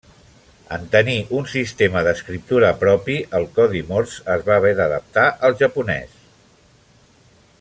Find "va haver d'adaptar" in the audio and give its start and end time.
4.49-5.27